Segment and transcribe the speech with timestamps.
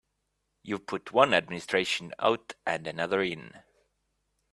[0.63, 3.61] You've put one administration out and another in.